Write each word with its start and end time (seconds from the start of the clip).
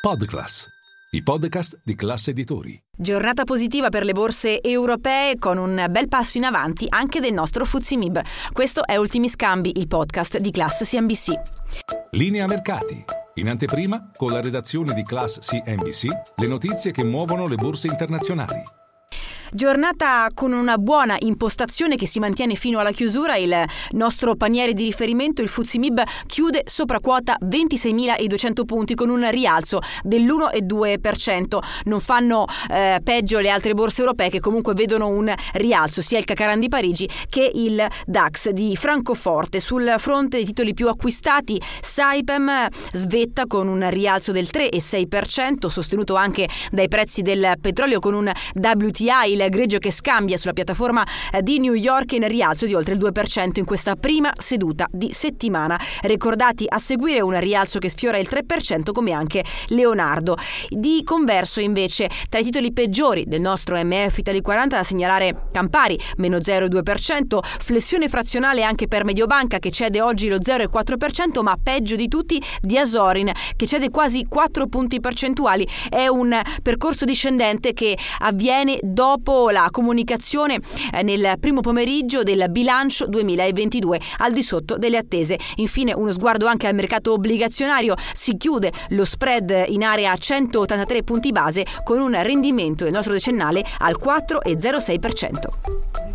Podclass, 0.00 0.66
i 1.10 1.22
podcast 1.22 1.78
di 1.84 1.94
classe 1.94 2.30
editori. 2.30 2.82
Giornata 2.96 3.44
positiva 3.44 3.90
per 3.90 4.02
le 4.02 4.14
borse 4.14 4.62
europee 4.62 5.36
con 5.38 5.58
un 5.58 5.88
bel 5.90 6.08
passo 6.08 6.38
in 6.38 6.44
avanti 6.44 6.86
anche 6.88 7.20
del 7.20 7.34
nostro 7.34 7.66
Fuzimib. 7.66 8.18
Questo 8.50 8.86
è 8.86 8.96
Ultimi 8.96 9.28
Scambi, 9.28 9.72
il 9.76 9.88
podcast 9.88 10.38
di 10.38 10.50
Class 10.50 10.88
CNBC. 10.88 11.32
Linea 12.12 12.46
mercati. 12.46 13.04
In 13.34 13.50
anteprima, 13.50 14.10
con 14.16 14.32
la 14.32 14.40
redazione 14.40 14.94
di 14.94 15.02
Class 15.02 15.38
CNBC, 15.40 16.06
le 16.36 16.46
notizie 16.46 16.92
che 16.92 17.04
muovono 17.04 17.46
le 17.46 17.56
borse 17.56 17.86
internazionali. 17.86 18.79
Giornata 19.52 20.28
con 20.32 20.52
una 20.52 20.78
buona 20.78 21.16
impostazione 21.18 21.96
che 21.96 22.06
si 22.06 22.20
mantiene 22.20 22.54
fino 22.54 22.78
alla 22.78 22.92
chiusura. 22.92 23.34
Il 23.36 23.64
nostro 23.90 24.36
paniere 24.36 24.74
di 24.74 24.84
riferimento, 24.84 25.42
il 25.42 25.48
Fuzimib, 25.48 26.00
chiude 26.26 26.62
sopra 26.66 27.00
quota 27.00 27.36
26.200 27.42 28.64
punti 28.64 28.94
con 28.94 29.08
un 29.08 29.28
rialzo 29.28 29.80
dell'1,2%. 30.04 31.58
Non 31.86 31.98
fanno 31.98 32.44
eh, 32.68 33.00
peggio 33.02 33.40
le 33.40 33.50
altre 33.50 33.74
borse 33.74 34.02
europee 34.02 34.30
che 34.30 34.38
comunque 34.38 34.72
vedono 34.74 35.08
un 35.08 35.34
rialzo, 35.54 36.00
sia 36.00 36.18
il 36.18 36.24
Cacaran 36.24 36.60
di 36.60 36.68
Parigi 36.68 37.10
che 37.28 37.50
il 37.52 37.84
DAX 38.06 38.50
di 38.50 38.76
Francoforte. 38.76 39.58
Sul 39.58 39.96
fronte 39.98 40.36
dei 40.36 40.46
titoli 40.46 40.74
più 40.74 40.86
acquistati, 40.86 41.60
Saipem 41.80 42.68
svetta 42.92 43.48
con 43.48 43.66
un 43.66 43.90
rialzo 43.90 44.30
del 44.30 44.48
3,6%, 44.48 45.66
sostenuto 45.66 46.14
anche 46.14 46.48
dai 46.70 46.86
prezzi 46.86 47.22
del 47.22 47.54
petrolio 47.60 47.98
con 47.98 48.14
un 48.14 48.30
WTI 48.54 49.38
il 49.44 49.50
greggio 49.50 49.78
che 49.78 49.90
scambia 49.90 50.36
sulla 50.36 50.52
piattaforma 50.52 51.06
eh, 51.32 51.42
di 51.42 51.58
New 51.58 51.74
York 51.74 52.12
in 52.12 52.26
rialzo 52.28 52.66
di 52.66 52.74
oltre 52.74 52.94
il 52.94 53.00
2% 53.00 53.58
in 53.58 53.64
questa 53.64 53.96
prima 53.96 54.32
seduta 54.36 54.86
di 54.90 55.12
settimana. 55.12 55.80
Ricordati 56.02 56.66
a 56.68 56.78
seguire 56.78 57.20
un 57.20 57.38
rialzo 57.38 57.78
che 57.78 57.88
sfiora 57.88 58.18
il 58.18 58.28
3% 58.30 58.92
come 58.92 59.12
anche 59.12 59.44
Leonardo. 59.68 60.36
Di 60.68 61.02
converso 61.04 61.60
invece 61.60 62.08
tra 62.28 62.40
i 62.40 62.42
titoli 62.42 62.72
peggiori 62.72 63.24
del 63.26 63.40
nostro 63.40 63.76
MF 63.82 64.18
Italy 64.18 64.40
40 64.40 64.76
da 64.76 64.82
segnalare 64.82 65.48
Campari 65.52 65.98
meno 66.16 66.38
0,2%, 66.38 67.38
flessione 67.60 68.08
frazionale 68.08 68.62
anche 68.62 68.88
per 68.88 69.04
Mediobanca 69.04 69.58
che 69.58 69.70
cede 69.70 70.00
oggi 70.00 70.28
lo 70.28 70.36
0,4% 70.36 71.42
ma 71.42 71.56
peggio 71.62 71.96
di 71.96 72.08
tutti 72.08 72.42
di 72.60 72.78
Asorin 72.78 73.30
che 73.56 73.66
cede 73.66 73.90
quasi 73.90 74.26
4 74.28 74.66
punti 74.66 75.00
percentuali. 75.00 75.66
È 75.88 76.06
un 76.06 76.38
percorso 76.62 77.04
discendente 77.04 77.72
che 77.72 77.96
avviene 78.18 78.78
dopo 78.82 79.29
dopo 79.30 79.50
la 79.50 79.68
comunicazione 79.70 80.58
eh, 80.92 81.02
nel 81.02 81.34
primo 81.38 81.60
pomeriggio 81.60 82.24
del 82.24 82.46
bilancio 82.50 83.06
2022 83.06 84.00
al 84.18 84.32
di 84.32 84.42
sotto 84.42 84.76
delle 84.76 84.96
attese. 84.96 85.38
Infine 85.56 85.92
uno 85.92 86.10
sguardo 86.10 86.46
anche 86.46 86.66
al 86.66 86.74
mercato 86.74 87.12
obbligazionario, 87.12 87.94
si 88.12 88.36
chiude 88.36 88.72
lo 88.88 89.04
spread 89.04 89.66
in 89.68 89.84
area 89.84 90.16
183 90.16 91.04
punti 91.04 91.30
base 91.30 91.64
con 91.84 92.00
un 92.00 92.20
rendimento 92.22 92.82
del 92.82 92.92
nostro 92.92 93.12
decennale 93.12 93.64
al 93.78 93.96
4,06%. 94.02 96.09